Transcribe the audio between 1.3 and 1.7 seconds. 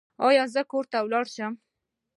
شم؟